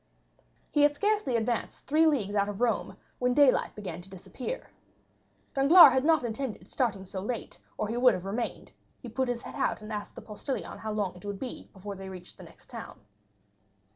[0.71, 4.71] He had scarcely advanced three leagues out of Rome when daylight began to disappear.
[5.53, 9.43] Danglars had not intended starting so late, or he would have remained; he put his
[9.43, 12.43] head out and asked the postilion how long it would be before they reached the
[12.43, 12.99] next town.